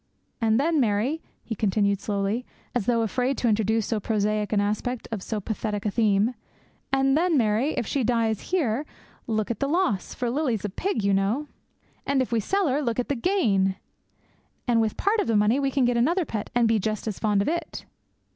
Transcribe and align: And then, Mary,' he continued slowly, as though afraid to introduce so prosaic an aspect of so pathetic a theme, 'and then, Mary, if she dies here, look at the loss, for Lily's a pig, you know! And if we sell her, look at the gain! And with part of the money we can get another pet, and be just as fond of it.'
And 0.41 0.59
then, 0.59 0.79
Mary,' 0.79 1.21
he 1.43 1.53
continued 1.53 2.01
slowly, 2.01 2.43
as 2.73 2.87
though 2.87 3.03
afraid 3.03 3.37
to 3.37 3.47
introduce 3.47 3.85
so 3.85 3.99
prosaic 3.99 4.51
an 4.51 4.59
aspect 4.59 5.07
of 5.11 5.21
so 5.21 5.39
pathetic 5.39 5.85
a 5.85 5.91
theme, 5.91 6.33
'and 6.91 7.15
then, 7.15 7.37
Mary, 7.37 7.73
if 7.75 7.85
she 7.85 8.03
dies 8.03 8.41
here, 8.49 8.83
look 9.27 9.51
at 9.51 9.59
the 9.59 9.69
loss, 9.69 10.15
for 10.15 10.31
Lily's 10.31 10.65
a 10.65 10.69
pig, 10.69 11.03
you 11.03 11.13
know! 11.13 11.49
And 12.03 12.19
if 12.19 12.31
we 12.31 12.39
sell 12.39 12.67
her, 12.67 12.81
look 12.81 12.97
at 12.99 13.09
the 13.09 13.15
gain! 13.15 13.75
And 14.67 14.81
with 14.81 14.97
part 14.97 15.19
of 15.19 15.27
the 15.27 15.35
money 15.37 15.59
we 15.59 15.69
can 15.69 15.85
get 15.85 15.97
another 15.97 16.25
pet, 16.25 16.49
and 16.55 16.67
be 16.67 16.79
just 16.79 17.07
as 17.07 17.19
fond 17.19 17.43
of 17.43 17.47
it.' 17.47 17.85